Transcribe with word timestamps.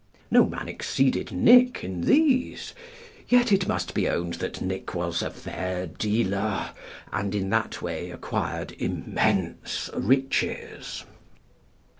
No 0.31 0.47
man 0.47 0.67
exceeded 0.67 1.31
Nic. 1.31 1.83
in 1.83 2.01
these; 2.01 2.73
yet 3.29 3.51
it 3.51 3.67
must 3.67 3.93
be 3.93 4.09
owned 4.09 4.33
that 4.41 4.59
Nic. 4.59 4.95
was 4.95 5.21
a 5.21 5.29
fair 5.29 5.85
dealer, 5.85 6.71
and 7.11 7.35
in 7.35 7.51
that 7.51 7.83
way 7.83 8.09
acquired 8.09 8.71
immense 8.79 9.91
riches. 9.93 11.03